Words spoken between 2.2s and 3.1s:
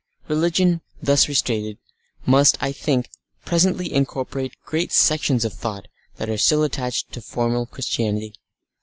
must, I think,